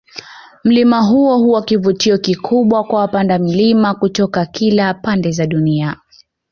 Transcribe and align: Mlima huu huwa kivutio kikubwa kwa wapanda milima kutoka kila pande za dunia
Mlima 0.63 1.01
huu 1.01 1.37
huwa 1.43 1.61
kivutio 1.61 2.17
kikubwa 2.17 2.83
kwa 2.83 2.99
wapanda 2.99 3.39
milima 3.39 3.93
kutoka 3.93 4.45
kila 4.45 4.93
pande 4.93 5.31
za 5.31 5.47
dunia 5.47 5.95